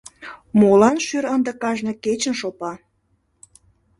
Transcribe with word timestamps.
Молан 0.59 0.97
шӱр 1.05 1.25
ынде 1.35 1.51
кажне 1.61 1.93
кечын 2.03 2.35
шопа 2.41 2.73